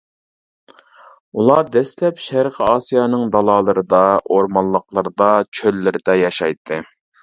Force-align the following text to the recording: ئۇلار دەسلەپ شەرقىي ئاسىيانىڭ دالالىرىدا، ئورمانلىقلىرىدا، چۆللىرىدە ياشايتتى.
ئۇلار 1.39 1.69
دەسلەپ 1.75 2.25
شەرقىي 2.29 2.67
ئاسىيانىڭ 2.71 3.29
دالالىرىدا، 3.37 4.03
ئورمانلىقلىرىدا، 4.35 5.33
چۆللىرىدە 5.63 6.23
ياشايتتى. 6.29 6.87